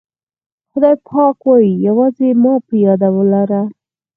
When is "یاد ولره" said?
2.85-3.61